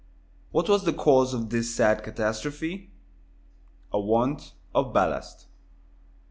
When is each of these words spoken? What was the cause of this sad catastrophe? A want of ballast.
What 0.49 0.67
was 0.67 0.83
the 0.83 0.93
cause 0.93 1.31
of 1.35 1.51
this 1.51 1.75
sad 1.75 2.01
catastrophe? 2.03 2.89
A 3.93 3.99
want 3.99 4.53
of 4.73 4.93
ballast. 4.93 5.45